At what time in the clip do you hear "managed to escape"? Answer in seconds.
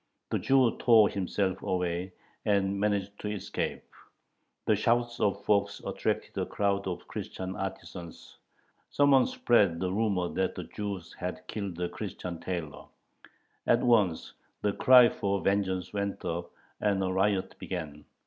2.79-3.83